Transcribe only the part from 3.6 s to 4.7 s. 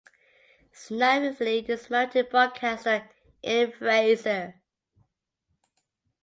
Fraser.